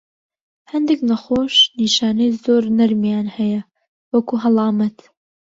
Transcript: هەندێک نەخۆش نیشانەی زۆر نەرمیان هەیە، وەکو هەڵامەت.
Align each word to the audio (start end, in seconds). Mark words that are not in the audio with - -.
هەندێک 0.71 0.99
نەخۆش 1.09 1.55
نیشانەی 1.79 2.31
زۆر 2.43 2.63
نەرمیان 2.77 3.27
هەیە، 3.37 3.61
وەکو 4.11 4.35
هەڵامەت. 4.43 4.97